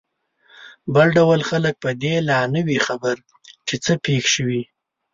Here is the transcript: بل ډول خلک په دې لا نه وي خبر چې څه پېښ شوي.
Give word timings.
بل 0.93 1.07
ډول 1.17 1.41
خلک 1.49 1.73
په 1.83 1.89
دې 2.01 2.15
لا 2.29 2.39
نه 2.53 2.61
وي 2.67 2.79
خبر 2.87 3.15
چې 3.67 3.75
څه 3.83 3.93
پېښ 4.05 4.23
شوي. 4.35 4.61